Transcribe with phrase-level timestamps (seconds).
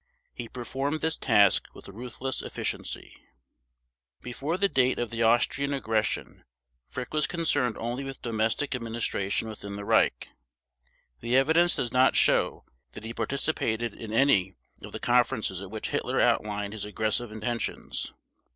[0.33, 3.15] He performed this task with ruthless efficiency.
[4.19, 6.43] Before the date of the Austrian aggression
[6.87, 10.29] Frick was concerned only with domestic administration within the Reich.
[11.19, 15.89] The evidence does not show that he participated in any of the conferences at which
[15.89, 18.11] Hitler outlined his aggressive intentions.